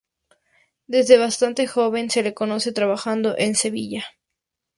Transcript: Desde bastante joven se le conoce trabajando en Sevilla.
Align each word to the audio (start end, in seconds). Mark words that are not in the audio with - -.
Desde 0.87 1.19
bastante 1.19 1.67
joven 1.67 2.09
se 2.09 2.23
le 2.23 2.33
conoce 2.33 2.71
trabajando 2.71 3.35
en 3.37 3.53
Sevilla. 3.53 4.03